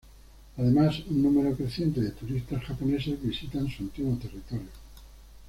Además 0.57 1.03
un 1.11 1.21
número 1.21 1.55
creciente 1.55 2.01
de 2.01 2.09
turistas 2.09 2.63
japoneses 2.63 3.21
visitan 3.21 3.69
su 3.69 3.83
antiguo 3.83 4.17
territorio. 4.17 4.65